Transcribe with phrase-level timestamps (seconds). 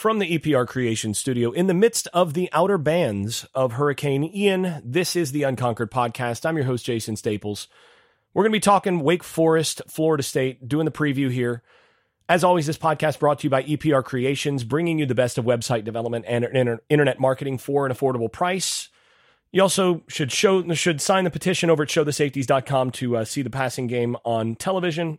[0.00, 4.80] From the EPR Creation Studio, in the midst of the outer bands of Hurricane Ian,
[4.82, 6.46] this is the Unconquered Podcast.
[6.46, 7.68] I'm your host, Jason Staples.
[8.32, 11.62] We're going to be talking Wake Forest, Florida State, doing the preview here.
[12.30, 15.44] As always, this podcast brought to you by EPR Creations, bringing you the best of
[15.44, 18.88] website development and internet marketing for an affordable price.
[19.52, 23.50] You also should show should sign the petition over at showthesafeties.com to uh, see the
[23.50, 25.18] passing game on television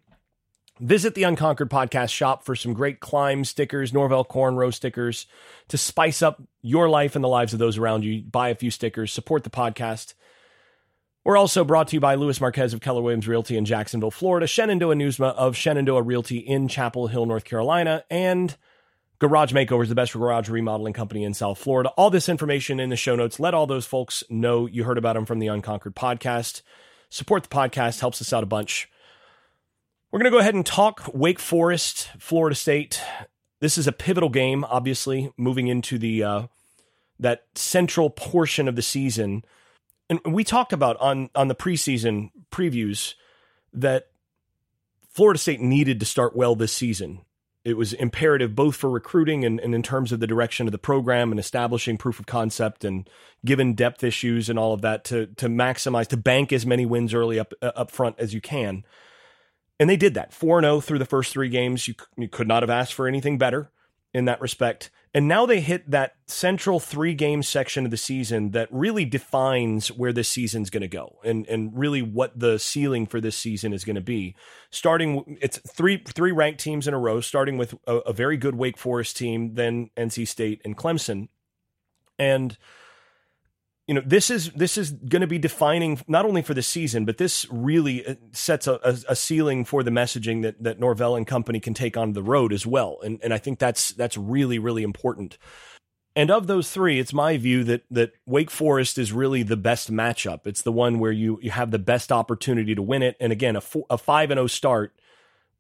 [0.82, 5.28] Visit the Unconquered Podcast shop for some great climb stickers, Norvell cornrow stickers
[5.68, 8.24] to spice up your life and the lives of those around you.
[8.24, 10.16] Buy a few stickers, support the podcast.
[11.24, 14.48] We're also brought to you by Louis Marquez of Keller Williams Realty in Jacksonville, Florida,
[14.48, 18.58] Shenandoah Newsma of Shenandoah Realty in Chapel Hill, North Carolina, and
[19.20, 21.90] Garage Makeovers, the best garage remodeling company in South Florida.
[21.90, 23.40] All this information in the show notes.
[23.40, 26.64] Let all those folks know you heard about them from the Unconquered podcast.
[27.12, 28.90] Support the podcast, helps us out a bunch.
[30.12, 33.02] We're going to go ahead and talk Wake Forest, Florida State.
[33.62, 36.48] This is a pivotal game, obviously, moving into the uh,
[37.20, 39.46] that central portion of the season.
[40.10, 43.14] And we talked about on on the preseason previews
[43.72, 44.08] that
[45.10, 47.22] Florida State needed to start well this season.
[47.64, 50.78] It was imperative both for recruiting and, and in terms of the direction of the
[50.78, 53.10] program and establishing proof of concept and
[53.46, 57.14] given depth issues and all of that to to maximize to bank as many wins
[57.14, 58.84] early up up front as you can.
[59.80, 61.88] And they did that 4 0 through the first three games.
[61.88, 63.72] You, you could not have asked for anything better
[64.14, 64.92] in that respect.
[65.14, 69.92] And now they hit that central three game section of the season that really defines
[69.92, 73.74] where this season's going to go and, and really what the ceiling for this season
[73.74, 74.36] is going to be.
[74.70, 78.56] Starting, it's three three ranked teams in a row, starting with a, a very good
[78.56, 81.28] Wake Forest team, then NC State and Clemson.
[82.18, 82.58] And
[83.88, 87.06] you know this is this is going to be defining not only for the season
[87.06, 88.80] but this really uh, sets a,
[89.10, 92.54] a, ceiling for the messaging that that Norvell and company can take on the road
[92.54, 93.00] as well.
[93.04, 95.38] And and I think that's that's really really important.
[96.16, 99.92] And of those three it's my view that that Wake Forest is really the best
[99.92, 100.46] matchup.
[100.46, 103.18] It's the one where you you have the best opportunity to win it.
[103.20, 104.94] And again a, four, a 5 and 0 start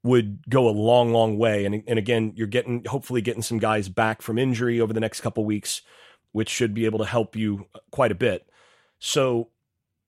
[0.03, 1.65] would go a long long way.
[1.65, 5.21] And and again you're getting hopefully getting some guys back from injury over the next
[5.21, 5.81] couple weeks
[6.31, 8.47] which should be able to help you quite a bit.
[8.99, 9.49] So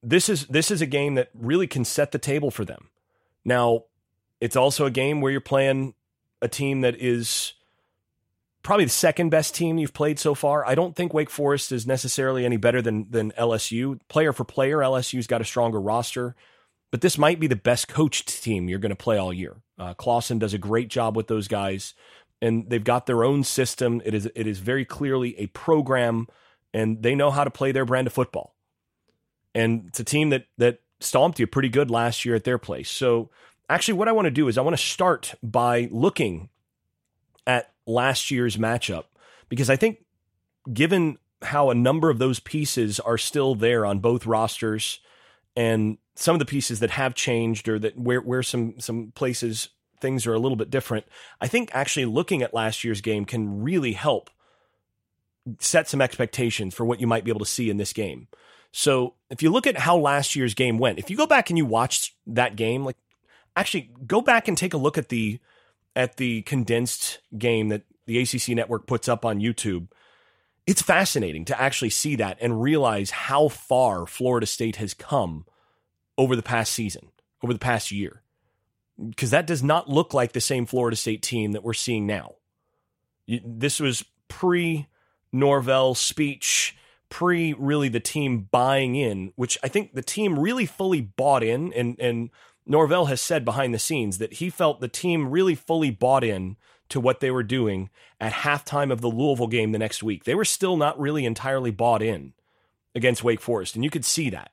[0.01, 2.89] this is this is a game that really can set the table for them.
[3.45, 3.85] Now,
[4.39, 5.95] it's also a game where you're playing
[6.41, 7.53] a team that is
[8.61, 10.65] probably the second best team you've played so far.
[10.65, 13.99] I don't think Wake Forest is necessarily any better than than LSU.
[14.07, 16.35] Player for player, LSU's got a stronger roster,
[16.91, 19.57] but this might be the best coached team you're going to play all year.
[19.79, 21.93] Uh, Clawson does a great job with those guys
[22.43, 24.01] and they've got their own system.
[24.03, 26.27] It is it is very clearly a program,
[26.73, 28.53] and they know how to play their brand of football.
[29.55, 32.89] And it's a team that that stomped you pretty good last year at their place.
[32.91, 33.29] So
[33.69, 36.49] actually, what I want to do is I want to start by looking
[37.47, 39.05] at last year's matchup
[39.47, 40.03] because I think
[40.71, 44.99] given how a number of those pieces are still there on both rosters
[45.55, 49.69] and some of the pieces that have changed or that where where some some places
[50.03, 51.05] things are a little bit different.
[51.41, 54.29] I think actually looking at last year's game can really help
[55.59, 58.27] set some expectations for what you might be able to see in this game.
[58.71, 61.57] So if you look at how last year's game went, if you go back and
[61.57, 62.97] you watched that game, like
[63.55, 65.39] actually go back and take a look at the
[65.95, 69.87] at the condensed game that the ACC network puts up on YouTube.
[70.67, 75.45] It's fascinating to actually see that and realize how far Florida State has come
[76.17, 77.09] over the past season,
[77.41, 78.22] over the past year
[79.09, 82.35] because that does not look like the same Florida State team that we're seeing now.
[83.27, 84.87] This was pre
[85.31, 86.77] Norvell speech,
[87.09, 91.73] pre really the team buying in, which I think the team really fully bought in.
[91.73, 92.29] And, and
[92.65, 96.57] Norvell has said behind the scenes that he felt the team really fully bought in
[96.89, 97.89] to what they were doing
[98.19, 100.25] at halftime of the Louisville game the next week.
[100.25, 102.33] They were still not really entirely bought in
[102.93, 104.51] against Wake Forest, and you could see that.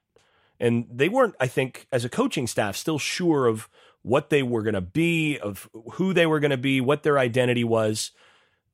[0.58, 3.68] And they weren't, I think, as a coaching staff, still sure of
[4.02, 7.18] what they were going to be, of who they were going to be, what their
[7.18, 8.12] identity was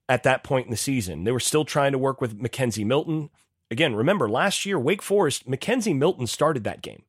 [0.09, 1.25] at that point in the season.
[1.25, 3.31] They were still trying to work with McKenzie Milton.
[3.71, 7.03] Again, remember last year, Wake Forest, McKenzie Milton started that game.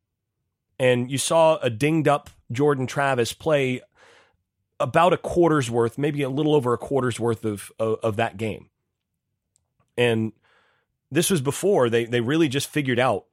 [0.80, 3.82] And you saw a dinged up Jordan Travis play
[4.80, 8.38] about a quarter's worth, maybe a little over a quarter's worth of, of, of that
[8.38, 8.70] game.
[9.98, 10.34] And
[11.12, 13.26] this was before they, they really just figured out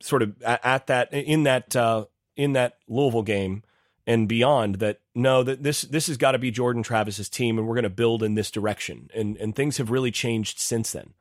[0.00, 2.06] sort of at, at that in that uh,
[2.38, 3.62] in that Louisville game
[4.06, 7.68] and beyond that no that this this has got to be Jordan Travis's team and
[7.68, 11.12] we're going to build in this direction and and things have really changed since then.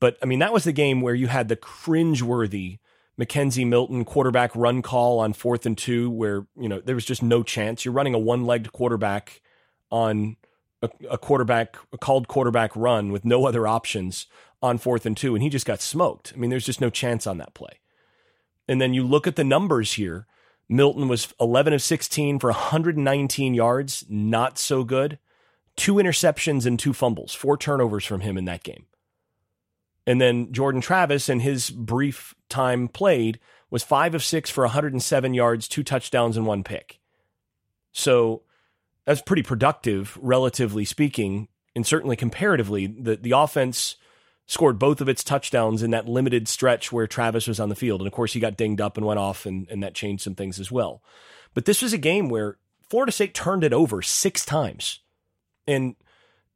[0.00, 2.80] But I mean that was the game where you had the cringeworthy
[3.20, 7.22] McKenzie Milton quarterback run call on fourth and two where you know there was just
[7.22, 9.42] no chance you're running a one-legged quarterback
[9.92, 10.36] on
[10.82, 14.26] a, a quarterback, a called quarterback run with no other options
[14.60, 16.32] on fourth and two, and he just got smoked.
[16.34, 17.78] I mean, there's just no chance on that play.
[18.68, 20.26] And then you look at the numbers here.
[20.68, 25.18] Milton was 11 of 16 for 119 yards, not so good.
[25.76, 28.86] Two interceptions and two fumbles, four turnovers from him in that game.
[30.06, 33.38] And then Jordan Travis, in his brief time played,
[33.70, 37.00] was five of six for 107 yards, two touchdowns, and one pick.
[37.92, 38.42] So
[39.06, 42.86] that's pretty productive, relatively speaking, and certainly comparatively.
[42.86, 43.96] The the offense
[44.46, 48.00] scored both of its touchdowns in that limited stretch where Travis was on the field.
[48.00, 50.34] And of course, he got dinged up and went off, and, and that changed some
[50.34, 51.02] things as well.
[51.54, 52.58] But this was a game where
[52.88, 55.00] Florida State turned it over six times.
[55.66, 55.96] And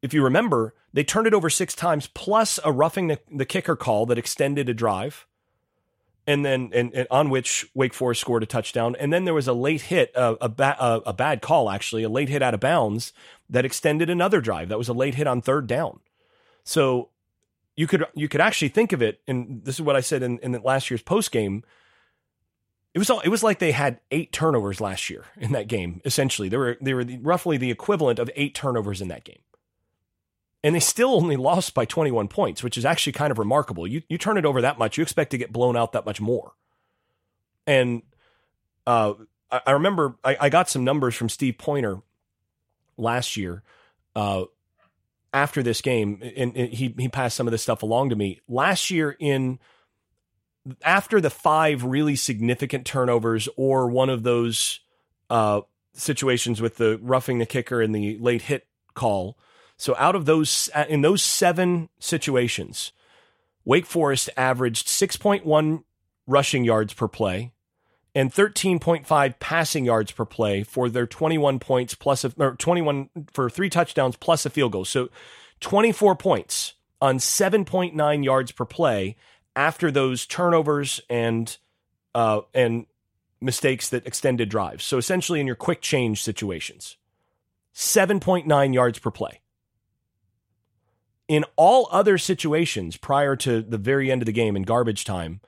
[0.03, 3.77] if you remember, they turned it over six times plus a roughing the, the kicker
[3.77, 5.27] call that extended a drive.
[6.27, 9.47] And then, and, and, on which Wake Forest scored a touchdown, and then there was
[9.47, 12.53] a late hit, uh, a, ba- a, a bad call actually, a late hit out
[12.53, 13.13] of bounds
[13.49, 14.69] that extended another drive.
[14.69, 16.01] That was a late hit on third down.
[16.65, 17.11] So
[17.77, 20.39] you could you could actually think of it, and this is what I said in,
[20.39, 21.63] in last year's post game.
[22.95, 26.01] It was all, it was like they had eight turnovers last year in that game.
[26.07, 29.43] Essentially, they were they were the, roughly the equivalent of eight turnovers in that game,
[30.65, 33.87] and they still only lost by 21 points, which is actually kind of remarkable.
[33.87, 36.21] You you turn it over that much, you expect to get blown out that much
[36.21, 36.53] more.
[37.67, 38.03] And
[38.87, 39.15] uh,
[39.51, 42.01] I, I remember I, I, got some numbers from Steve Pointer
[42.97, 43.63] last year.
[44.15, 44.45] Uh,
[45.33, 48.91] after this game, and, he he passed some of this stuff along to me last
[48.91, 49.59] year in
[50.83, 54.81] after the five really significant turnovers or one of those
[55.31, 55.61] uh,
[55.95, 59.39] situations with the roughing the kicker and the late hit call.
[59.77, 62.93] So out of those in those seven situations,
[63.65, 65.83] Wake Forest averaged 6.1
[66.27, 67.53] rushing yards per play,
[68.17, 73.51] and 13.5 passing yards per play for their 21 points plus a, or 21 for
[73.51, 74.87] three touchdowns plus a field goal.
[74.87, 75.11] So
[75.61, 79.17] 24 points on 7.9 yards per play
[79.55, 81.59] after those turnovers and
[82.15, 82.87] uh, and
[83.43, 84.83] mistakes that extended drives.
[84.83, 86.97] So essentially in your quick change situations.
[87.75, 89.43] 7.9 yards per play.
[91.29, 95.43] In all other situations prior to the very end of the game in garbage time,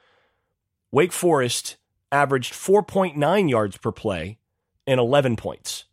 [0.92, 1.77] Wake Forest
[2.10, 4.38] averaged 4.9 yards per play
[4.86, 5.84] and 11 points.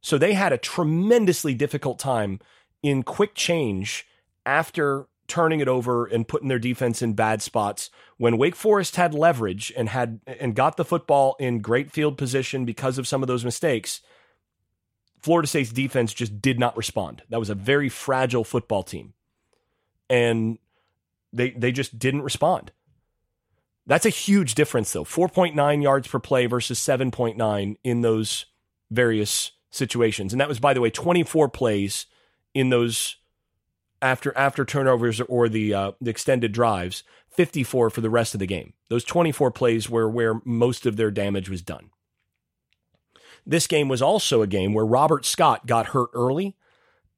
[0.00, 2.40] So they had a tremendously difficult time
[2.82, 4.06] in quick change
[4.44, 9.14] after turning it over and putting their defense in bad spots when Wake Forest had
[9.14, 13.26] leverage and had and got the football in great field position because of some of
[13.26, 14.02] those mistakes.
[15.22, 17.22] Florida State's defense just did not respond.
[17.30, 19.14] That was a very fragile football team.
[20.10, 20.58] And
[21.32, 22.70] they they just didn't respond.
[23.86, 25.04] That's a huge difference, though.
[25.04, 28.46] 4.9 yards per play versus 7.9 in those
[28.90, 30.32] various situations.
[30.32, 32.06] And that was, by the way, 24 plays
[32.54, 33.16] in those
[34.00, 37.02] after after turnovers or the uh, the extended drives.
[37.34, 38.74] 54 for the rest of the game.
[38.88, 41.90] Those 24 plays were where most of their damage was done.
[43.44, 46.56] This game was also a game where Robert Scott got hurt early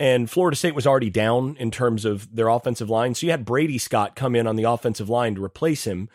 [0.01, 3.15] and Florida State was already down in terms of their offensive line.
[3.15, 6.09] So you had Brady Scott come in on the offensive line to replace him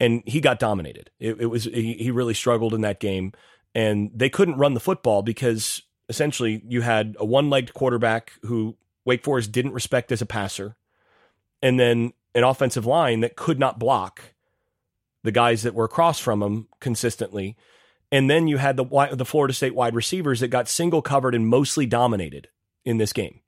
[0.00, 1.10] and he got dominated.
[1.18, 3.32] It, it was he, he really struggled in that game,
[3.74, 9.24] and they couldn't run the football because essentially you had a one-legged quarterback who Wake
[9.24, 10.76] Forest didn't respect as a passer,
[11.62, 14.34] and then an offensive line that could not block
[15.22, 17.56] the guys that were across from him consistently.
[18.12, 21.48] And then you had the the Florida State wide receivers that got single covered and
[21.48, 22.48] mostly dominated
[22.84, 23.40] in this game.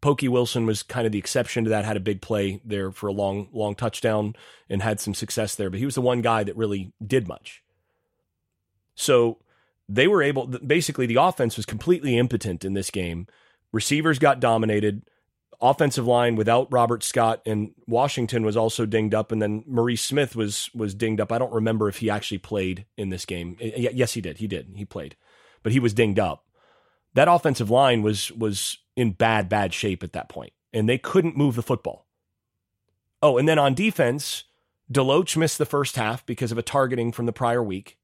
[0.00, 3.06] Pokey Wilson was kind of the exception to that, had a big play there for
[3.08, 4.34] a long, long touchdown
[4.68, 7.62] and had some success there, but he was the one guy that really did much.
[8.94, 9.38] So
[9.88, 13.26] they were able, basically, the offense was completely impotent in this game.
[13.72, 15.02] Receivers got dominated.
[15.62, 20.34] Offensive line without Robert Scott and Washington was also dinged up, and then Maurice Smith
[20.34, 21.30] was was dinged up.
[21.30, 23.58] I don't remember if he actually played in this game.
[23.60, 24.38] Yes, he did.
[24.38, 24.72] He did.
[24.74, 25.16] He played,
[25.62, 26.46] but he was dinged up.
[27.14, 31.36] That offensive line was was in bad, bad shape at that point, and they couldn't
[31.36, 32.06] move the football.
[33.22, 34.44] Oh, and then on defense,
[34.90, 37.98] Deloach missed the first half because of a targeting from the prior week.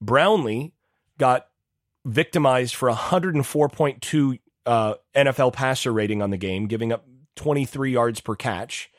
[0.00, 0.72] Brownlee
[1.18, 1.46] got
[2.04, 8.34] victimized for 104.2 uh, NFL passer rating on the game, giving up 23 yards per
[8.34, 8.90] catch.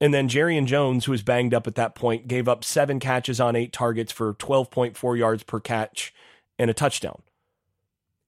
[0.00, 3.40] And then Jarrian Jones, who was banged up at that point, gave up seven catches
[3.40, 6.12] on eight targets for 12.4 yards per catch
[6.58, 7.22] and a touchdown.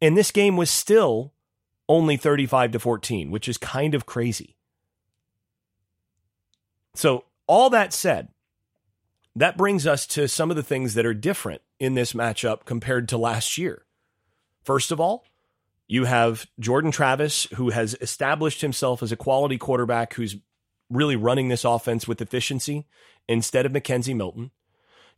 [0.01, 1.33] And this game was still
[1.89, 4.57] only 35 to 14, which is kind of crazy.
[6.95, 8.29] So, all that said,
[9.35, 13.09] that brings us to some of the things that are different in this matchup compared
[13.09, 13.85] to last year.
[14.65, 15.25] First of all,
[15.89, 20.37] You have Jordan Travis, who has established himself as a quality quarterback who's
[20.91, 22.87] really running this offense with efficiency
[23.29, 24.51] instead of McKenzie Milton.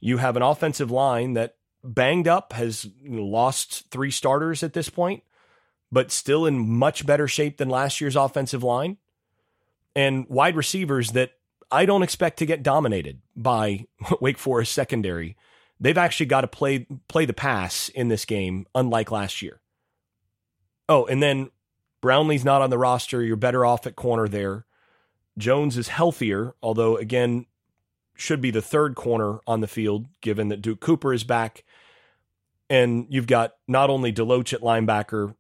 [0.01, 5.23] You have an offensive line that banged up, has lost three starters at this point,
[5.91, 8.99] but still in much better shape than last year's offensive line.
[9.97, 11.33] And wide receivers that
[11.71, 13.87] I don't expect to get dominated by
[14.21, 15.37] Wake Forest secondary.
[15.81, 19.61] They've actually got to play play the pass in this game, unlike last year.
[20.89, 21.51] Oh, and then
[22.03, 23.23] Brownlee's not on the roster.
[23.23, 24.65] You're better off at corner there.
[25.37, 27.47] Jones is healthier, although again,
[28.19, 31.65] should be the third corner on the field, given that Duke Cooper is back.
[32.69, 35.35] And you've got not only Deloach at linebacker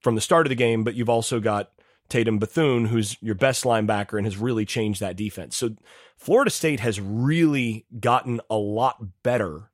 [0.00, 1.72] from the start of the game, but you've also got
[2.08, 5.56] Tatum Bethune, who's your best linebacker and has really changed that defense.
[5.56, 5.70] So
[6.16, 9.70] Florida State has really gotten a lot better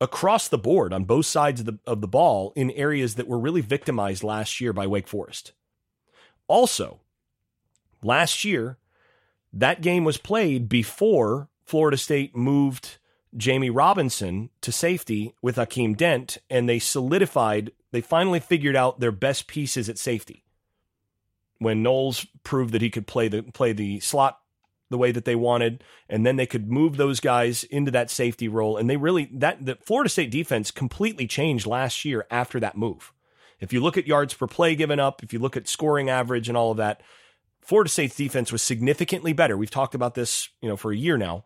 [0.00, 3.38] across the board on both sides of the, of the ball in areas that were
[3.38, 5.52] really victimized last year by Wake Forest.
[6.48, 7.00] Also,
[8.02, 8.78] last year,
[9.52, 12.98] that game was played before Florida State moved
[13.36, 19.12] Jammie Robinson to safety with Akeem Dent, and they solidified, they finally figured out their
[19.12, 20.44] best pieces at safety.
[21.58, 24.40] When Knowles proved that he could play the play the slot
[24.90, 28.48] the way that they wanted, and then they could move those guys into that safety
[28.48, 28.76] role.
[28.76, 33.12] And they really that the Florida State defense completely changed last year after that move.
[33.58, 36.48] If you look at yards per play given up, if you look at scoring average
[36.48, 37.00] and all of that,
[37.62, 39.56] Florida State's defense was significantly better.
[39.56, 41.44] We've talked about this, you know, for a year now,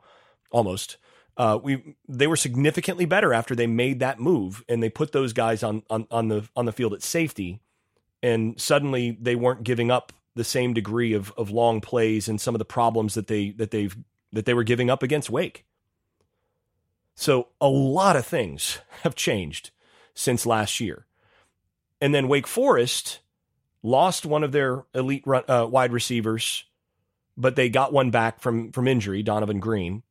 [0.50, 0.96] almost.
[1.37, 5.35] Uh, we they were significantly better after they made that move and they put those
[5.35, 7.61] guys on on on the on the field at safety,
[8.23, 12.54] and suddenly they weren't giving up the same degree of of long plays and some
[12.54, 13.94] of the problems that they that they've
[14.32, 15.66] that they were giving up against Wake.
[17.14, 19.70] So a lot of things have changed
[20.14, 21.06] since last year.
[22.00, 23.20] And then Wake Forest
[23.86, 26.64] lost one of their elite run, uh, wide receivers,
[27.36, 30.02] but they got one back from from injury, Donavon Greene.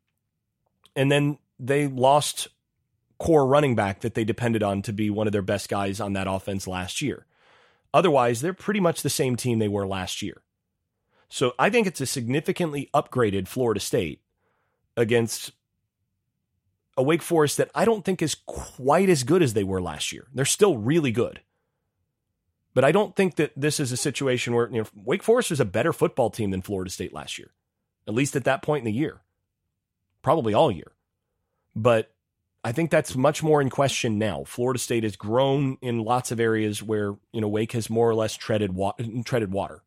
[0.95, 2.47] And then they lost
[3.17, 6.13] core running back that they depended on to be one of their best guys on
[6.13, 7.25] that offense last year.
[7.93, 10.41] Otherwise, they're pretty much the same team they were last year.
[11.29, 14.21] So I think it's a significantly upgraded Florida State
[14.95, 15.51] against
[16.97, 20.13] a Wake Forest that I don't think is quite as good as they were last
[20.13, 20.27] year.
[20.33, 21.41] They're still really good.
[22.75, 25.61] But I don't think that this is a situation where you know, Wake Forest was
[25.61, 27.51] a better football team than Florida State last year,
[28.05, 29.21] at least at that point in the year,
[30.21, 30.91] probably all year.
[31.73, 32.11] But
[32.65, 34.43] I think that's much more in question now.
[34.43, 38.15] Florida State has grown in lots of areas where you know Wake has more or
[38.15, 39.81] less treaded wa- treaded water.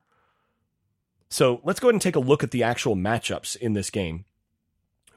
[1.29, 4.25] So let's go ahead and take a look at the actual matchups in this game.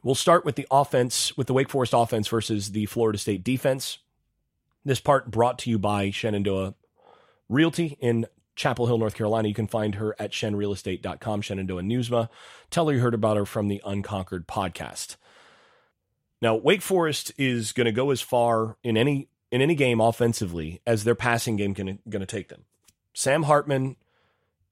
[0.04, 4.00] We'll start with the offense, with the Wake Forest offense versus the Florida State defense.
[4.84, 6.74] This part brought to you by Shenandoah
[7.52, 9.48] Realty in Chapel Hill, North Carolina.
[9.48, 12.30] You can find her at shenrealestate.com, Shenandoah Newsma.
[12.70, 15.18] Tell her you heard about her from the Unconquered podcast.
[16.42, 20.82] Now, Wake Forest is going to go as far in any in any game offensively
[20.88, 22.64] as their passing game can going to take them.
[23.14, 23.98] Sam Hartman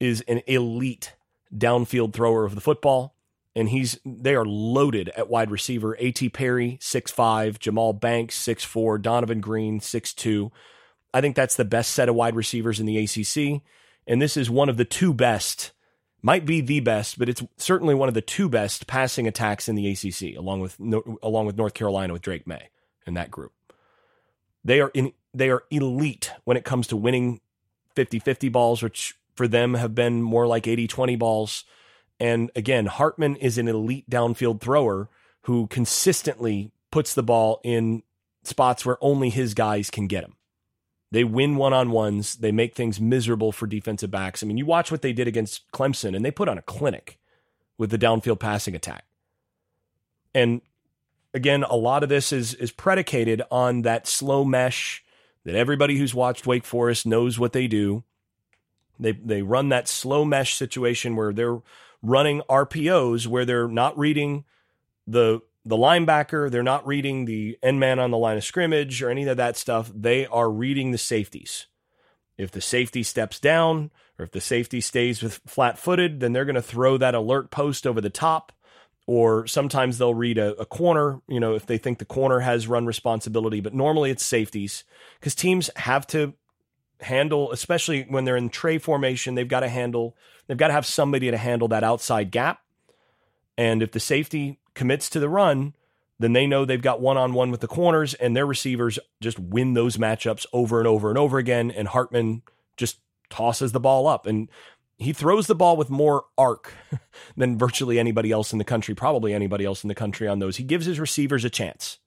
[0.00, 1.14] is an elite
[1.54, 3.14] downfield thrower of the football,
[3.54, 5.96] and he's they are loaded at wide receiver.
[5.98, 6.30] A.T.
[6.30, 10.50] Perry, six five, Jahmal Banks, six four, Donavon Greene, six two.
[11.12, 13.62] I think that's the best set of wide receivers in the ACC,
[14.06, 15.72] and this is one of the two best
[16.22, 19.74] might be the best, but it's certainly one of the two best passing attacks in
[19.74, 20.78] the ACC, along with
[21.22, 22.68] along with North Carolina with Drake Maye
[23.06, 23.52] in that group.
[24.64, 27.40] They are in they are elite when it comes to winning
[27.96, 31.64] 50-50 balls, which for them have been more like 80-20 balls.
[32.18, 35.08] And again, Hartman is an elite downfield thrower
[35.42, 38.02] who consistently puts the ball in
[38.42, 40.34] spots where only his guys can get him.
[41.12, 42.36] They win one on ones.
[42.36, 44.42] They make things miserable for defensive backs.
[44.42, 47.18] I mean, you watch what they did against Clemson, and they put on a clinic
[47.78, 49.04] with the downfield passing attack.
[50.34, 50.60] And
[51.34, 55.04] again, a lot of this is is predicated on that slow mesh
[55.44, 58.04] that everybody who's watched Wake Forest knows what they do.
[58.98, 61.60] They they run that slow mesh situation where they're
[62.02, 64.44] running RPOs where they're not reading
[65.06, 69.10] the the linebacker, they're not reading the end man on the line of scrimmage or
[69.10, 69.90] any of that stuff.
[69.94, 71.66] They are reading the safeties.
[72.38, 76.46] If the safety steps down or if the safety stays with flat footed, then they're
[76.46, 78.52] going to throw that alert post over the top.
[79.06, 82.68] Or sometimes they'll read a, a, corner, you know, if they think the corner has
[82.68, 84.84] run responsibility, but normally it's safeties
[85.18, 86.34] because teams have to
[87.00, 90.86] handle, especially when they're in trey formation, they've got to handle, they've got to have
[90.86, 92.60] somebody to handle that outside gap.
[93.58, 95.74] And if the safety commits to the run,
[96.18, 99.38] then they know they've got one on one with the corners, and their receivers just
[99.38, 101.70] win those matchups over and over and over again.
[101.70, 102.40] And Hartman
[102.78, 104.24] just tosses the ball up.
[104.24, 104.48] And
[104.96, 106.72] he throws the ball with more arc
[107.36, 110.56] than virtually anybody else in the country, probably anybody else in the country on those.
[110.56, 111.98] He gives his receivers a chance.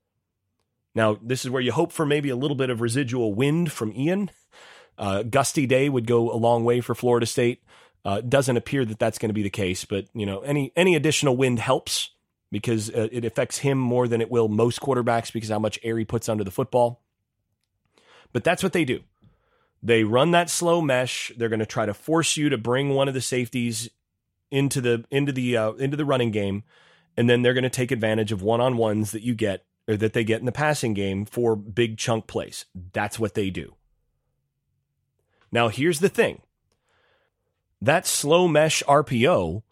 [0.96, 3.94] Now, this is where you hope for maybe a little bit of residual wind from
[3.96, 4.32] Ian.
[4.98, 7.62] Uh, gusty day would go a long way for Florida State.
[8.04, 10.96] Uh, doesn't appear that that's going to be the case, but you know, any any
[10.96, 12.10] additional wind helps
[12.54, 15.98] because uh, it affects him more than it will most quarterbacks because how much air
[15.98, 17.02] he puts under the football.
[18.32, 19.00] But that's what they do.
[19.82, 21.32] They run that slow mesh.
[21.36, 23.90] They're going to try to force you to bring one of the safeties
[24.52, 26.64] into the into the uh, into the running game,
[27.18, 29.98] and then they're going to take advantage of one on ones that you get or
[29.98, 32.66] that they get in the passing game for big chunk plays.
[32.94, 33.74] That's what they do.
[35.52, 36.44] Now, here's the thing
[37.82, 39.64] that slow mesh RPO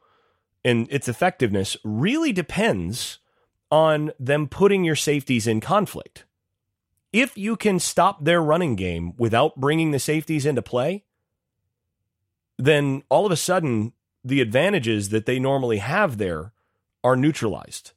[0.63, 3.19] and its effectiveness really depends
[3.69, 6.25] on them putting your safeties in conflict
[7.13, 11.03] if you can stop their running game without bringing the safeties into play,
[12.57, 16.53] then all of a sudden the advantages that they normally have there
[17.03, 17.91] are neutralized.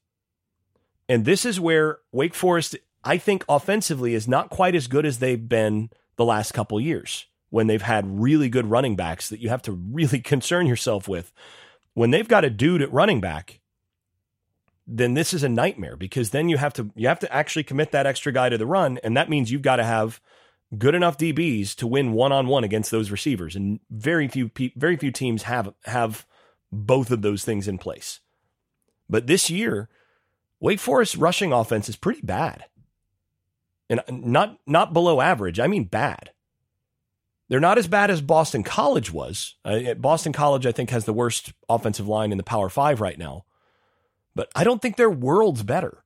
[1.09, 5.18] And this is where Wake Forest, I think, offensively is not quite as good as
[5.18, 9.49] they've been the last couple years when they've had really good running backs that you
[9.50, 11.33] have to really concern yourself with.
[11.94, 13.60] When they've got a dude at running back
[14.86, 17.92] then this is a nightmare because then you have to you have to actually commit
[17.92, 20.20] that extra guy to the run, and that means you've got to have
[20.76, 24.96] good enough DBs to win one on one against those receivers, and very few very
[24.96, 26.26] few teams have have
[26.70, 28.20] both of those things in place.
[29.08, 29.88] But this year,
[30.60, 32.64] Wake Forest rushing offense is pretty bad,
[33.88, 35.58] and not not below average.
[35.58, 36.30] I mean bad.
[37.48, 39.54] They're not as bad as Boston College was.
[39.64, 43.18] Uh, Boston College, I think, has the worst offensive line in the Power Five right
[43.18, 43.44] now
[44.34, 46.04] but I don't think their world's better.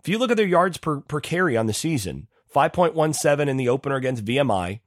[0.00, 3.68] If you look at their yards per, per carry on the season, 5.17 in the
[3.68, 4.80] opener against VMI,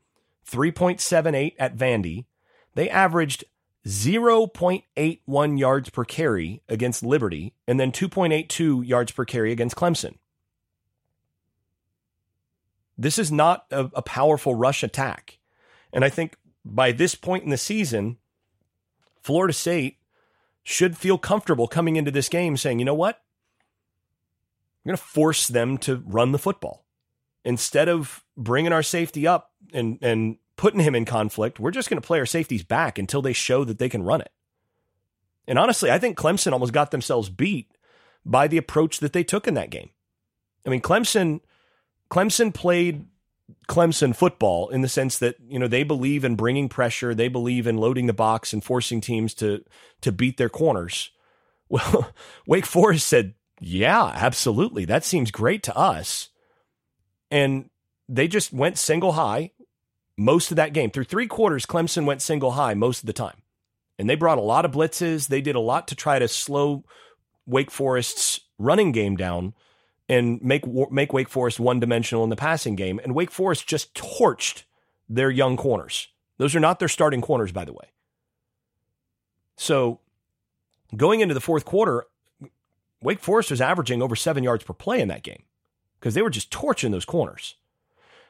[0.50, 2.26] 3.78 at Vandy,
[2.76, 3.46] they averaged
[3.86, 10.16] 0.81 yards per carry against Liberty, and then 2.82 yards per carry against Clemson.
[12.98, 15.40] This is not a, a, powerful rush attack.
[15.94, 18.18] And I think by this point in the season,
[19.22, 19.98] Florida State
[20.64, 23.22] should feel comfortable coming into this game saying, you know what?
[24.84, 26.86] I'm going to force them to run the football.
[27.44, 32.00] Instead of bringing our safety up and, and putting him in conflict, we're just going
[32.02, 34.32] to play our safeties back until they show that they can run it.
[35.48, 37.72] And honestly, I think Clemson almost got themselves beat
[38.26, 39.90] by the approach that they took in that game.
[40.66, 41.42] I mean, Clemson
[42.12, 43.06] Clemson played
[43.68, 47.68] Clemson football in the sense that you know they believe in bringing pressure, they believe
[47.68, 49.64] in loading the box and forcing teams to
[50.02, 51.12] to beat their corners.
[51.72, 52.12] Well,
[52.46, 54.84] Wake Forest said, "Yeah, absolutely.
[54.84, 56.28] That seems great to us."
[57.30, 57.70] And
[58.10, 59.52] they just went single high
[60.18, 60.92] most of that game.
[60.92, 63.42] Through 3 quarters Clemson went single high most of the time.
[63.98, 66.84] And they brought a lot of blitzes, they did a lot to try to slow
[67.46, 69.54] Wake Forest's running game down
[70.12, 73.00] and make make Wake Forest one dimensional in the passing game.
[73.02, 74.64] And Wake Forest just torched
[75.08, 76.10] their young corners.
[76.38, 77.86] Those are not their starting corners, by the way.
[79.56, 80.02] So
[80.98, 82.06] going into the fourth quarter,
[83.02, 85.44] Wake Forest was averaging over seven yards per play in that game
[86.00, 87.56] because they were just torching those corners.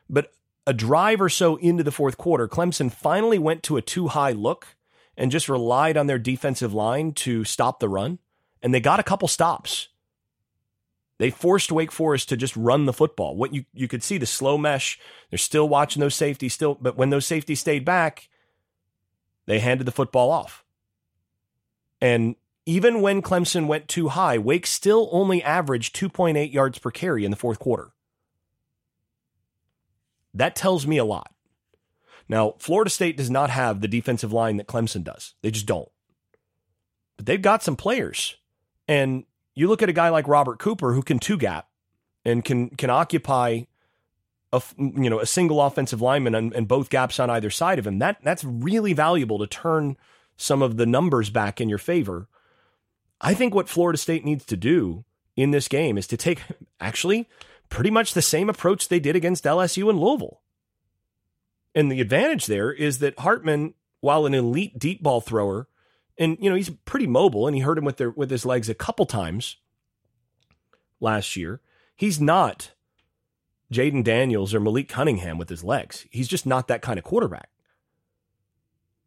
[0.07, 0.33] But
[0.67, 4.33] a drive or so into the fourth quarter, Clemson finally went to a two high
[4.33, 4.75] look
[5.17, 8.19] and just relied on their defensive line to stop the run.
[8.61, 9.87] And they got a couple stops.
[11.21, 13.35] They forced Wake Forest to just run the football.
[13.35, 14.97] What you, you could see the slow mesh.
[15.29, 18.27] They're still watching those safeties still, but when those safeties stayed back,
[19.45, 20.65] they handed the football off.
[22.01, 27.23] And even when Clemson went two high, Wake still only averaged 2.8 yards per carry
[27.23, 27.91] in the fourth quarter.
[30.33, 31.31] That tells me a lot.
[32.27, 35.35] Now, Florida State does not have the defensive line that Clemson does.
[35.43, 35.91] They just don't.
[37.15, 38.37] But they've got some players.
[38.87, 41.67] And you look at a guy like Robert Cooper who can two gap
[42.25, 43.61] and can can occupy
[44.53, 47.87] a you know a single offensive lineman and, and, both gaps on either side of
[47.87, 47.99] him.
[47.99, 49.97] That that's really valuable to turn
[50.37, 52.27] some of the numbers back in your favor.
[53.19, 56.41] I think what Florida State needs to do in this game is to take
[56.79, 57.29] actually
[57.69, 60.41] pretty much the same approach they did against LSU and Louisville.
[61.73, 65.67] And the advantage there is that Hartman, while an elite deep ball thrower,
[66.21, 68.69] and you know he's pretty mobile, and he hurt him with their with his legs
[68.69, 69.57] a couple times
[70.99, 71.61] last year.
[71.95, 72.71] He's not
[73.73, 76.05] Jayden Daniels or Malik Cunningham with his legs.
[76.11, 77.49] He's just not that kind of quarterback.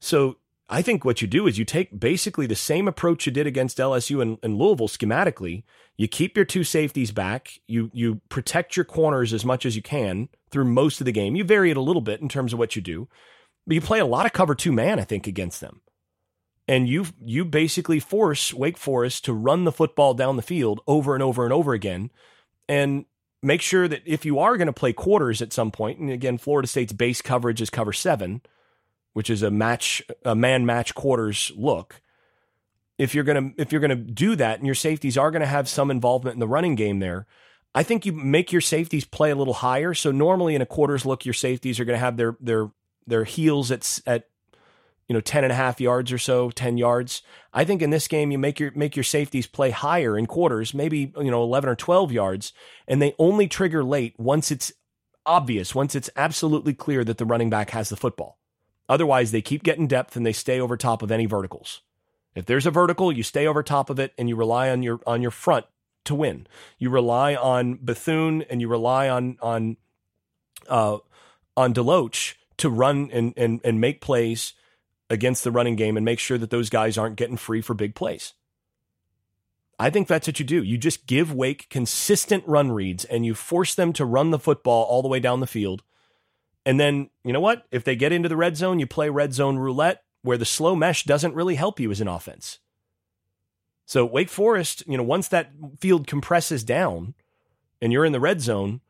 [0.01, 3.47] So I think what you do is you take basically the same approach you did
[3.47, 5.63] against LSU and, and, Louisville schematically.
[5.97, 7.61] You keep your two safeties back.
[7.69, 11.37] You you protect your corners as much as you can through most of the game.
[11.37, 13.09] You vary it a little bit in terms of what you do,
[13.67, 15.81] But you play a lot of cover two man, I think, against them.
[16.67, 21.15] And you you basically force Wake Forest to run the football down the field over
[21.15, 22.11] and over and over again.
[22.69, 23.05] And
[23.43, 26.39] make sure that if you are going to play quarters at some point, and again,
[26.39, 28.41] Florida State's base coverage is cover seven,
[29.13, 32.01] which is a match, a man match quarters look.
[32.97, 35.69] If you're gonna if you're gonna do that, and your safeties are going to have
[35.69, 37.27] some involvement in the running game there,
[37.75, 39.95] I think you make your safeties play a little higher.
[39.95, 42.71] So normally in a quarters look, your safeties are going to have their their
[43.07, 44.29] their heels at at
[45.09, 47.23] you know 10 and a half yards or so 10 yards.
[47.53, 50.75] I think in this game you make your make your safeties play higher in quarters
[50.75, 52.53] maybe you know 11 or 12 yards
[52.89, 54.73] and they only trigger late once it's
[55.27, 58.39] obvious once it's absolutely clear that the running back has the football.
[58.89, 61.83] Otherwise they keep getting depth and they stay over top of any verticals.
[62.35, 65.01] If there's a vertical you stay over top of it and you rely on your
[65.07, 65.67] on your front
[66.05, 66.47] to win.
[66.79, 69.77] You rely on Bethune and you rely on on
[70.69, 70.99] uh,
[71.57, 74.55] on Deloach to run and, and and make plays
[75.15, 77.95] against the running game and make sure that those guys aren't getting free for big
[77.95, 78.35] plays.
[79.79, 80.63] I think that's what you do.
[80.63, 84.85] You just give Wake consistent run reads and you force them to run the football
[84.85, 85.83] all the way down the field.
[86.67, 87.65] And then, you know what?
[87.71, 90.77] If they get into the red zone, you play red zone roulette where the slow
[90.77, 92.59] mesh doesn't really help you as an offense.
[93.87, 97.15] So Wake Forest, you know, once that field compresses down
[97.83, 98.81] and you're in the red zone,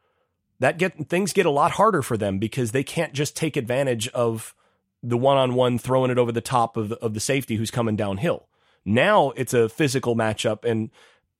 [0.60, 4.06] that get things get a lot harder for them because they can't just take advantage
[4.08, 4.54] of
[5.04, 8.48] the one-on-one throwing it over the top of the, of the safety who's coming downhill.
[8.84, 10.90] Now it's a physical matchup and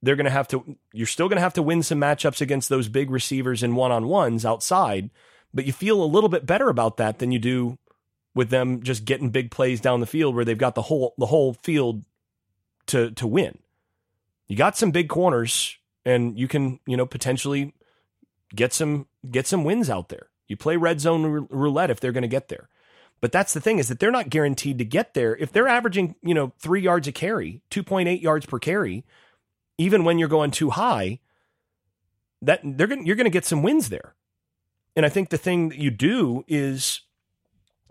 [0.03, 2.69] they're going to have to you're still going to have to win some matchups against
[2.69, 5.11] those big receivers in one-on-ones outside,
[5.53, 7.79] but you feel a little bit better about that than you do
[8.35, 11.27] with them just getting big plays down the field where they've got the whole the
[11.27, 12.05] whole field
[12.87, 13.59] to to win.
[14.47, 17.73] You got some big corners, and you can you know potentially
[18.55, 20.29] get some get some wins out there.
[20.49, 22.69] You play red zone roulette if they're going to get there.
[23.25, 25.35] But that's the thing is that they're not guaranteed to get there.
[25.35, 29.07] If they're averaging, you know, three yards a carry, 2.8 yards per carry,
[29.79, 31.21] even when you're going two high,
[32.43, 34.15] that they're going you're going to get some wins there.
[34.95, 37.01] And I think the thing that you do is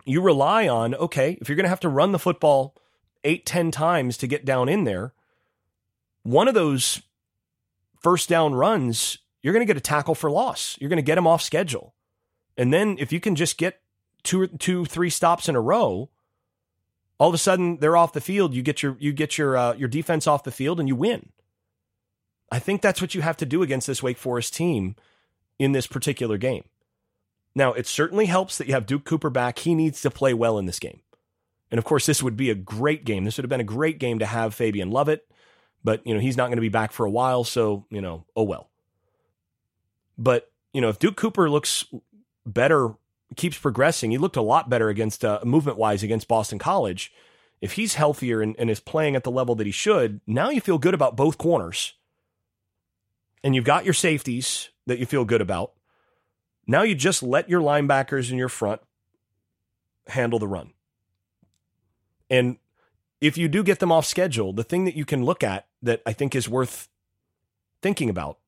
[0.04, 2.76] you rely on, okay, if you're going to have to run the football
[3.24, 5.14] eight, ten times to get down in there,
[6.22, 7.02] one of those
[8.00, 10.78] first down runs, you're going to get a tackle for loss.
[10.80, 11.92] You're going to get them off schedule.
[12.56, 13.80] And then if you can just get
[14.24, 16.10] two, two, three stops in a row,
[17.18, 18.54] all of a sudden they're off the field.
[18.54, 21.30] You get your you get your uh, your defense off the field and you win.
[22.50, 24.96] I think that's what you have to do against this Wake Forest team
[25.58, 26.64] in this particular game.
[27.54, 29.60] Now, it certainly helps that you have Duke Cooper back.
[29.60, 31.00] He needs to play well in this game.
[31.70, 33.24] And of course, this would be a great game.
[33.24, 35.26] This would have been a great game to have Fabian Lovett,
[35.82, 38.24] but you know, he's not going to be back for a while, so, you know,
[38.36, 38.70] oh well.
[40.18, 41.84] But, you know, if Duke Cooper looks
[42.46, 42.94] better,
[43.36, 47.12] keeps progressing, he looked a lot better against uh, movement wise against Boston College.
[47.60, 50.60] If he's healthier and, and is playing at the level that he should, now you
[50.60, 51.94] feel good about both corners.
[53.42, 55.72] And you've got your safeties that you feel good about.
[56.66, 58.80] Now you just let your linebackers in your front
[60.08, 60.72] handle the run.
[62.30, 62.58] And
[63.20, 66.02] if you do get them off schedule, the thing that you can look at that
[66.04, 66.88] I think is worth
[67.80, 68.38] thinking about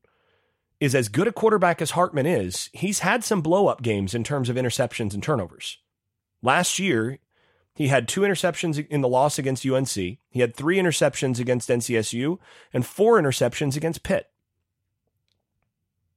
[0.80, 4.24] is as good a quarterback as Hartman is, he's had some blow up games in
[4.24, 5.78] terms of interceptions and turnovers.
[6.42, 7.18] Last year,
[7.74, 9.88] he had two interceptions in the loss against UNC.
[9.94, 12.38] He had three interceptions against NCSU
[12.72, 14.30] and four interceptions against Pitt.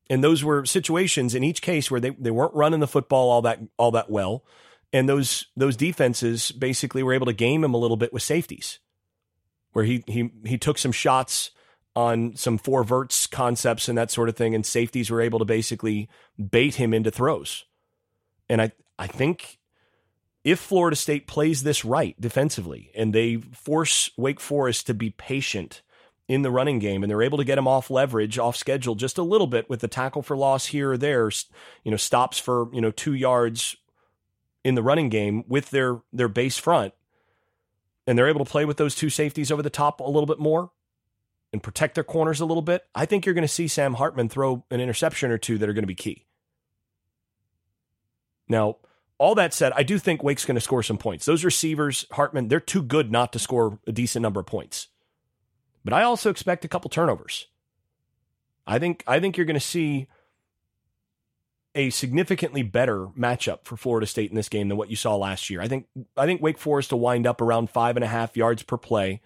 [0.09, 3.41] And those were situations in each case where they, they weren't running the football all
[3.43, 4.43] that all that well
[4.91, 8.79] and those those defenses basically were able to game him a little bit with safeties,
[9.73, 11.51] where he he he took some shots
[11.99, 15.45] on some four verts concepts and that sort of thing, and safeties were able to
[15.45, 16.07] basically
[16.49, 17.65] bait him into throws.
[18.47, 19.59] And I I think
[20.45, 25.81] if Florida State plays this right defensively and they force Wake Forest to be patient
[26.29, 29.17] in the running game and they're able to get him off leverage, off schedule just
[29.17, 31.29] a little bit with the tackle for loss here or there,
[31.83, 33.75] you know, stops for, you know, 2 yards
[34.63, 36.93] in the running game with their their base front,
[38.07, 40.39] and they're able to play with those two safeties over the top a little bit
[40.39, 40.71] more
[41.51, 44.29] and protect their corners a little bit, I think you're going to see Sam Hartman
[44.29, 46.25] throw an interception or two that are going to be key.
[48.47, 48.77] Now,
[49.17, 51.25] all that said, I do think Wake's going to score some points.
[51.25, 54.87] Those receivers, Hartman, they're too good not to score a decent number of points.
[55.83, 57.47] But I also expect a couple turnovers.
[58.65, 60.07] I think I think you're going to see
[61.75, 65.49] a significantly better matchup for Florida State in this game than what you saw last
[65.49, 65.61] year.
[65.61, 68.63] I think I think Wake Forest will wind up around five and a half yards
[68.63, 69.21] per play,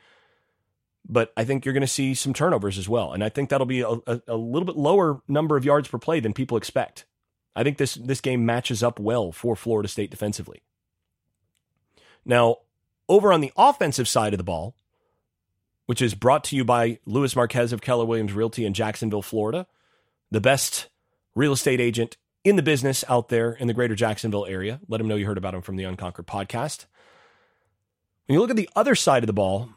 [1.07, 3.65] but I think you're going to see some turnovers as well, and I think that'll
[3.65, 7.05] be a, a, a, little bit lower number of yards per play than people expect.
[7.55, 10.63] I think this this game matches up well for Florida State defensively.
[12.25, 12.57] Now,
[13.09, 14.75] over on the offensive side of the ball,
[15.85, 19.67] which is brought to you by Louis Marquez of Keller Williams Realty in Jacksonville, Florida,
[20.31, 20.89] the best
[21.35, 24.79] real estate agent in the business out there in the greater Jacksonville area.
[24.87, 26.85] Let him know you heard about him from the Unconquered podcast.
[28.25, 29.69] When you look at the other side of the ball,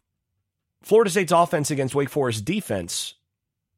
[0.87, 3.15] Florida State's offense against Wake Forest defense,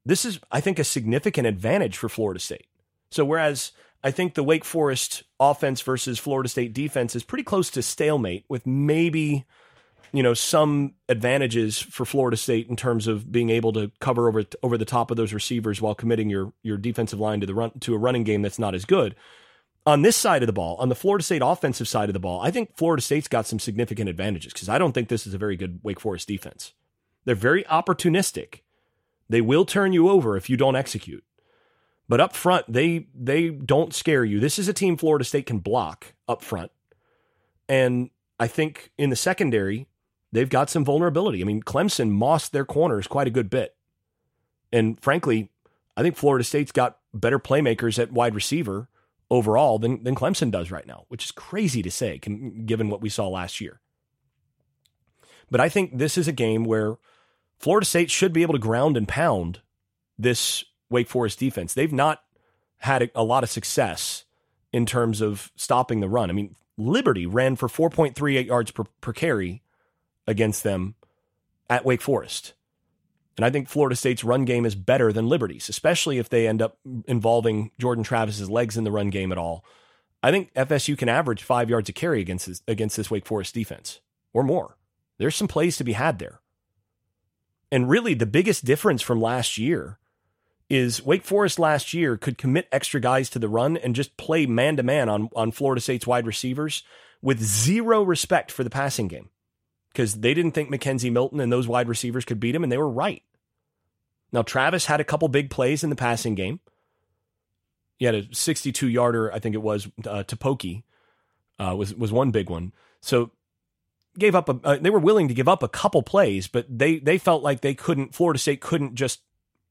[0.05, 2.67] this is, I think, a significant advantage for Florida State.
[3.09, 3.71] So, whereas
[4.03, 8.45] I think the Wake Forest offense versus Florida State defense is pretty close to stalemate,
[8.47, 9.47] with maybe
[10.13, 14.43] you know some advantages for Florida State in terms of being able to cover over
[14.61, 17.71] over the top of those receivers while committing your your defensive line to the run
[17.79, 19.15] to a running game that's not as good.
[19.87, 22.39] On this side of the ball, on the Florida State offensive side of the ball,
[22.39, 25.39] I think Florida State's got some significant advantages because I don't think this is a
[25.39, 26.73] very good Wake Forest defense.
[27.29, 28.61] They're very opportunistic.
[29.29, 31.23] They will turn you over if you don't execute.
[32.07, 34.39] But up front, they they don't scare you.
[34.39, 36.71] This is a team Florida State can block up front.
[37.67, 39.85] And I think in the secondary,
[40.31, 41.39] they've got some vulnerability.
[41.41, 43.75] I mean, Clemson mossed their corners quite a good bit.
[44.73, 45.51] And frankly,
[45.95, 48.89] I think Florida State's got better playmakers at wide receiver
[49.29, 53.09] overall than, than Clemson does right now, which is crazy to say given what we
[53.09, 53.81] saw last year.
[55.51, 56.97] But I think this is a game where
[57.59, 59.61] Florida State should be able to ground and pound
[60.17, 61.73] this Wake Forest defense.
[61.73, 62.23] They've not
[62.77, 64.23] had a, lot of success
[64.71, 66.29] in terms of stopping the run.
[66.29, 69.61] I mean, Liberty ran for 4.38 yards per, per carry
[70.25, 70.95] against them
[71.69, 72.53] at Wake Forest.
[73.35, 76.61] And I think Florida State's run game is better than Liberty's, especially if they end
[76.61, 79.65] up involving Jordan Travis's legs in the run game at all.
[80.21, 83.53] I think FSU can average five yards a carry against this, against this Wake Forest
[83.53, 83.99] defense
[84.33, 84.77] or more.
[85.17, 86.41] There's some plays to be had there.
[87.71, 89.99] And really, the biggest difference from last year
[90.69, 94.45] is Wake Forest last year could commit extra guys to the run and just play
[94.45, 96.83] man to man on on Florida State's wide receivers
[97.21, 99.29] with zero respect for the passing game
[99.91, 102.77] because they didn't think McKenzie Milton and those wide receivers could beat him, and they
[102.77, 103.23] were right.
[104.31, 106.59] Now, Travis had a couple big plays in the passing game.
[107.97, 110.85] He had a 62 yarder, I think it was, uh, to Pokey,
[111.57, 112.71] uh, was, was one big one.
[113.01, 113.31] So
[114.17, 116.99] gave up a, uh, they were willing to give up a couple plays, but they,
[116.99, 119.21] they felt like they couldn't, Florida State couldn't just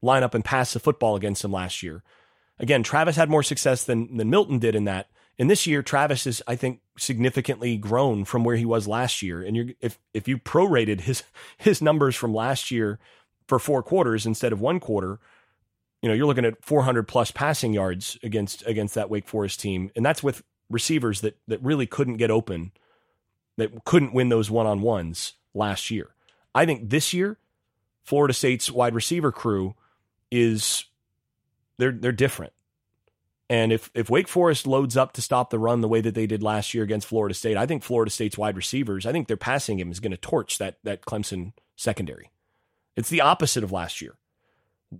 [0.01, 2.03] line up and pass the football against them last year.
[2.57, 6.27] Again, Travis had more success than, than Milton did in that, and this year, Travis
[6.27, 9.41] is, I think, significantly grown from where he was last year.
[9.41, 11.23] And if if you prorated his
[11.57, 12.99] his numbers from last year
[13.47, 15.17] for four quarters instead of one quarter,
[16.01, 19.89] you know you're looking at 400 plus passing yards against against that Wake Forest team,
[19.95, 22.73] and that's with receivers that that really couldn't get open,
[23.59, 26.13] that couldn't win those one on ones last year.
[26.53, 27.37] I think this year,
[28.03, 29.75] Florida State's wide receiver crew
[30.31, 30.85] is
[31.77, 32.53] they're they're different.
[33.49, 36.27] And if if Wake Forest loads up to stop the run the way that they
[36.27, 39.37] did last year against Florida State, I think Florida State's wide receivers, I think their
[39.37, 42.29] passing game is going to torch that that Clemson secondary.
[42.95, 44.15] It's the opposite of last year.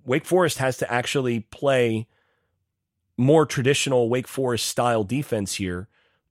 [0.06, 2.08] Wake Forest has to actually play
[3.18, 5.88] more traditional Wake Forest style defense here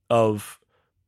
[0.08, 0.58] of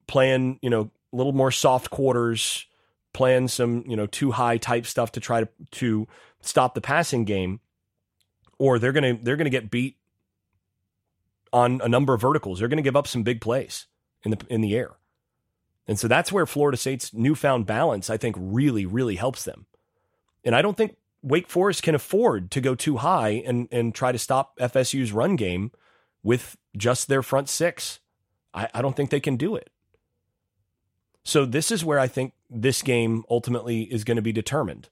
[0.06, 2.66] playing, you know, a little more soft quarters,
[3.12, 6.08] playing some, you know, two high type stuff to try to to
[6.40, 7.60] stop the passing game
[8.58, 9.96] or they're to they're to get beat
[11.52, 12.58] on a number of verticals.
[12.58, 13.86] They're to give up some big plays
[14.24, 14.92] in the in the air.
[15.88, 19.66] And so that's where Florida State's newfound balance, I think, really, really helps them.
[20.44, 24.12] And I don't think Wake Forest can afford to go two high and, and try
[24.12, 25.72] to stop FSU's run game
[26.22, 27.98] with just their front six.
[28.54, 29.70] I, I don't think they can do it.
[31.24, 34.88] So this is where I think this game ultimately is going to be determined.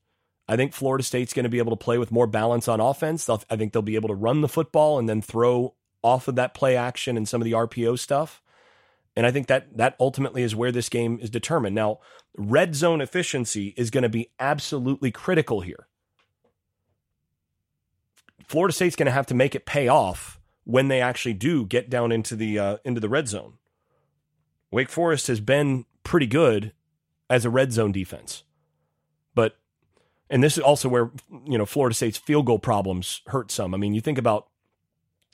[0.48, 3.28] I think Florida State's going to be able to play with more balance on offense.
[3.28, 6.54] I think they'll be able to run the football and then throw off of that
[6.54, 8.42] play action and some of the RPO stuff.
[9.14, 11.74] And I think that that ultimately is where this game is determined.
[11.74, 11.98] Now,
[12.36, 15.88] red zone efficiency is going to be absolutely critical here.
[18.46, 21.90] Florida State's going to have to make it pay off when they actually do get
[21.90, 23.54] down into the uh, into the red zone.
[24.70, 26.72] Wake Forest has been pretty good
[27.28, 28.42] as a red zone defense,
[29.34, 29.56] but
[30.30, 31.10] and this is also where
[31.46, 33.74] you know Florida State's field goal problems hurt some.
[33.74, 34.48] I mean, you think about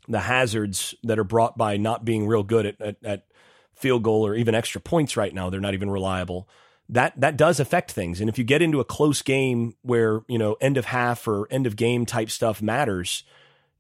[0.09, 3.27] the hazards that are brought by not being real good at, at, at
[3.75, 5.49] field goal or even extra points right now.
[5.49, 6.49] They're not even reliable.
[6.89, 8.21] That that does affect things.
[8.21, 11.47] And if you get into a close game where, you know, end of half or
[11.53, 13.23] end of game type stuff matters,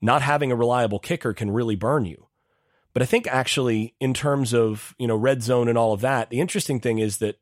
[0.01, 2.29] not having a reliable kicker can really burn you.
[2.95, 6.31] But I think actually in terms of, you know, red zone and all of that,
[6.31, 7.39] the interesting thing is that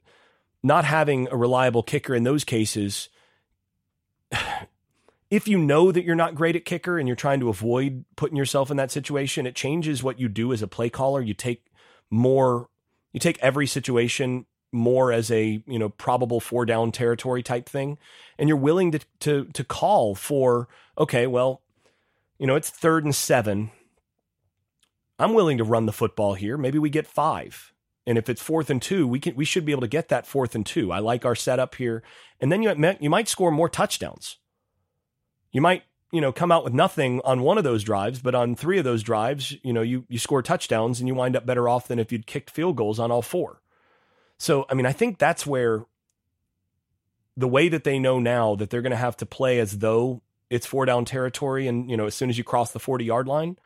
[0.62, 3.08] not having a reliable kicker in those cases
[5.30, 8.36] if you know that you're not great at kicker and you're trying to avoid putting
[8.36, 11.22] yourself in that situation, it changes what you do as a play caller.
[11.22, 11.64] You take
[12.10, 12.68] more,
[13.12, 17.98] you take every situation more as a you know probable four down territory type thing,
[18.38, 21.62] and you're willing to to to call for okay, well,
[22.38, 23.70] you know it's third and seven.
[25.22, 26.58] I'm willing to run the football here.
[26.58, 27.72] Maybe we get five.
[28.06, 30.26] And if it's fourth and two, we can we should be able to get that
[30.26, 30.90] fourth and two.
[30.90, 32.02] I like our setup here.
[32.40, 34.38] And then you you might score more touchdowns.
[35.52, 38.56] You might you know come out with nothing on one of those drives, but on
[38.56, 41.68] three of those drives, you know you you score touchdowns and you wind up better
[41.68, 43.62] off than if you'd kicked field goals on all four.
[44.38, 45.85] So I mean, I think that's where
[47.37, 50.22] the way that they know now that they're going to have to play as though
[50.50, 53.28] it's four down territory, and you know as soon as you cross the forty yard
[53.28, 53.56] line,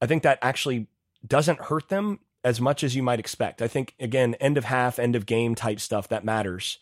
[0.00, 0.86] I think that actually
[1.26, 3.60] doesn't hurt them as much as you might expect.
[3.60, 6.78] I think again, end of half, end of game type stuff that matters.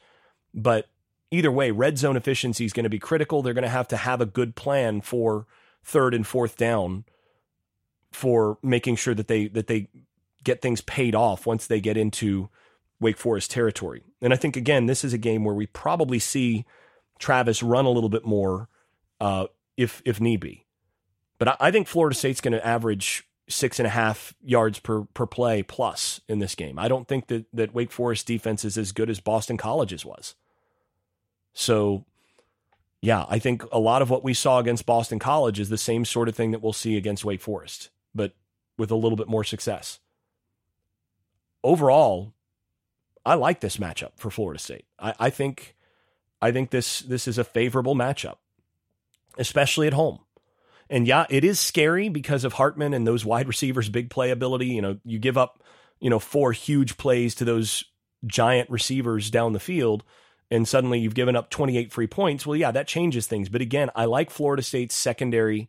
[0.55, 0.89] But
[1.31, 3.43] either way, red zone efficiency is going to be critical.
[3.43, 5.47] They're going to have to have a good plan for
[5.83, 7.05] third and fourth down
[8.13, 9.89] for making sure that they that they
[10.45, 12.49] get things paid off once they get into
[13.01, 14.03] Wake Forest territory.
[14.21, 16.65] And I think again, this is a game where we probably see
[17.19, 18.69] Travis run a little bit more
[19.21, 20.66] uh, if if need be.
[21.39, 25.27] But I, think Florida State's going to average six and a half yards per per
[25.27, 26.79] play plus in this game.
[26.79, 30.35] I don't think that that Wake Forest defense is as good as Boston College's was.
[31.53, 32.05] So,
[33.01, 36.05] yeah, I think a lot of what we saw against Boston College is the same
[36.05, 38.33] sort of thing that we'll see against Wake Forest, but
[38.77, 40.01] with a little bit more success.
[41.63, 42.35] Overall,
[43.25, 44.85] I like this matchup for Florida State.
[44.99, 45.77] I, I think
[46.41, 48.37] I think this this is a favorable matchup,
[49.39, 50.21] especially at home.
[50.89, 54.69] And yeah, it is scary because of Hartman and those wide receivers' big playability.
[54.69, 55.63] You know, you give up,
[56.01, 57.85] you know, four huge plays to those
[58.25, 60.05] giant receivers down the field,
[60.51, 62.47] and suddenly you've given up 28 free points.
[62.47, 63.49] Well, yeah, that changes things.
[63.49, 65.69] But again, I like Florida State's secondary.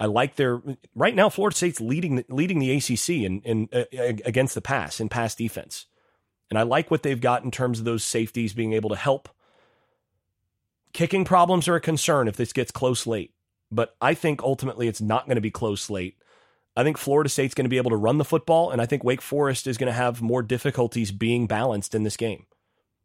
[0.00, 0.60] I like their
[0.94, 1.28] right now.
[1.28, 3.84] Florida State's leading leading the ACC in, in uh,
[4.24, 5.86] against the pass in pass defense,
[6.50, 9.28] and I like what they've got in terms of those safeties being able to help.
[10.92, 13.32] Kicking problems are a concern if this gets close late
[13.70, 16.16] but I think ultimately it's not going to be close late.
[16.76, 19.02] I think Florida State's going to be able to run the football, and I think
[19.02, 22.46] Wake Forest is going to have more difficulties being balanced in this game.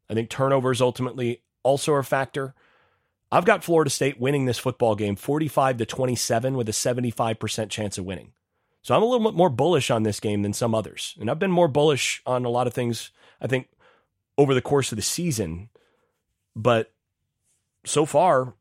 [0.10, 2.54] I think turnovers ultimately also are a factor.
[3.32, 7.98] I've got Florida State winning this football game 45 to 27 with a 75% chance
[7.98, 8.34] of winning.
[8.82, 11.16] So I'm a little bit more bullish on this game than some others.
[11.20, 13.70] And I've been more bullish on a lot of things, I think,
[14.38, 15.70] over the course of the season.
[16.56, 16.92] But
[17.86, 18.56] so far,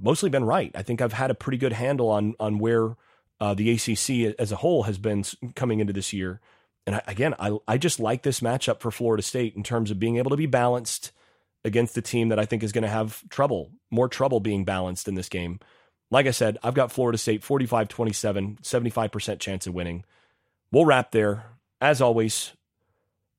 [0.00, 0.70] mostly been right.
[0.74, 2.96] I think I've had a pretty good handle on on where
[3.40, 6.40] uh, the ACC as a whole has been coming into this year.
[6.86, 9.98] And I, again, I I just like this matchup for Florida State in terms of
[9.98, 11.12] being able to be balanced
[11.64, 15.08] against the team that I think is going to have trouble, more trouble being balanced
[15.08, 15.60] in this game.
[16.10, 20.04] Like I said, I've got Florida State 45 27, 75% chance of winning.
[20.70, 21.46] We'll wrap there.
[21.80, 22.52] As always,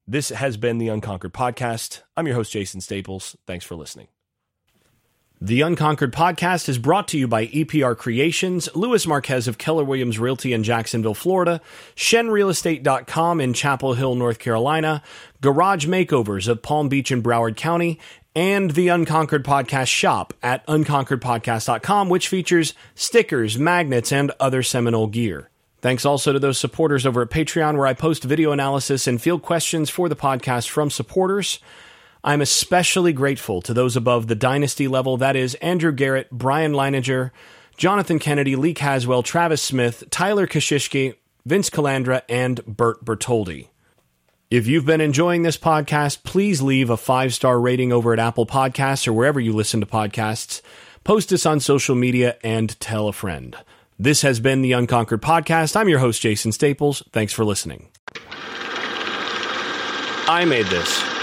[0.07, 2.01] this has been the Unconquered Podcast.
[2.17, 3.35] I'm your host, Jason Staples.
[3.47, 4.07] Thanks for listening.
[5.41, 10.17] The Unconquered podcast is brought to you by EPR Creations, Louis Marquez of Keller Williams
[10.17, 11.59] Realty in Jacksonville, Florida,
[11.97, 15.03] ShenRealEstate.com in Chapel Hill, North Carolina,
[15.41, 17.99] Garage Makeovers of Palm Beach and Broward County,
[18.33, 25.49] and the Unconquered Podcast shop at unconqueredpodcast.com, which features stickers, magnets, and other Seminole gear.
[25.81, 29.41] Thanks also to those supporters over at Patreon, where I post video analysis and field
[29.41, 31.59] questions for the podcast from supporters.
[32.25, 37.29] I'm especially grateful to those above the dynasty level that is, Andrew Garrett, Brian Leininger,
[37.77, 41.13] Jonathan Kennedy, Lee Caswell, Travis Smith, Tyler Kashishki,
[41.45, 43.67] Vince Calandra, and Bert Bertoldi.
[44.49, 48.47] If you've been enjoying this podcast, please leave a five star rating over at Apple
[48.47, 50.61] Podcasts or wherever you listen to podcasts.
[51.03, 53.55] Post us on social media and tell a friend.
[53.99, 55.75] This has been the Unconquered Podcast.
[55.75, 57.03] I'm your host, Jason Staples.
[57.11, 57.89] Thanks for listening.
[60.27, 61.14] I made this.